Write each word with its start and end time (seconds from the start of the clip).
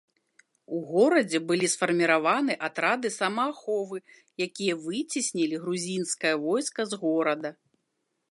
У 0.75 0.77
горадзе 0.91 1.39
былі 1.51 1.67
сфарміраваны 1.73 2.53
атрады 2.67 3.07
самааховы, 3.19 3.97
якія 4.47 4.73
выцеснілі 4.87 5.59
грузінскае 5.65 6.35
войска 6.47 6.81
з 6.95 7.03
горада. 7.03 7.49